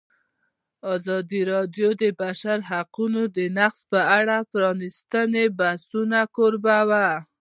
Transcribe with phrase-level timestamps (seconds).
[0.93, 3.21] ازادي راډیو د د بشري حقونو
[3.57, 5.19] نقض په اړه د پرانیستو
[5.59, 7.07] بحثونو کوربه وه.